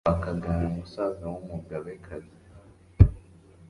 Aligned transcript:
ni 0.03 0.05
bwo 0.07 0.11
Rwakagara 0.11 0.67
musaza 0.75 1.23
w' 1.31 1.39
umugabekazi 1.41 2.35